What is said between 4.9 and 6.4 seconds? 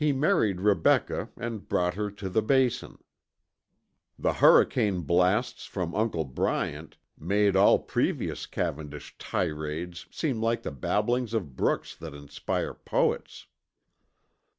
blasts from Uncle